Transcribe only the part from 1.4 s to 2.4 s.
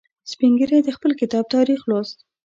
تاریخ لوست.